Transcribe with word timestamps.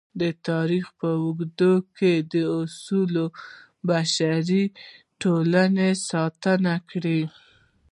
د 0.21 0.23
تاریخ 0.47 0.85
په 0.99 1.09
اوږدو 1.21 1.73
کې 1.97 2.13
اصول 2.59 3.13
د 3.15 3.33
بشري 3.87 4.63
ټولنې 5.21 5.89
ساتنه 6.09 6.73
کړې. 6.89 7.21